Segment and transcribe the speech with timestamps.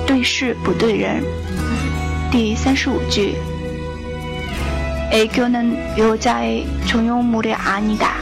[0.07, 1.25] 对事不对人。
[2.31, 3.35] 第三十五句，
[5.11, 8.19] 애교는여자의전용물이아니 다，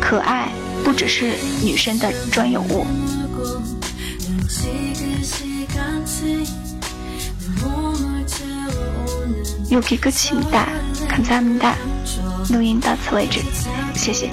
[0.00, 0.48] 可爱
[0.84, 2.86] 不只是女生的专有物。
[9.68, 11.74] 여기끝입니다감사합니다
[12.50, 13.40] 录音到此为止，
[13.94, 14.30] 谢谢。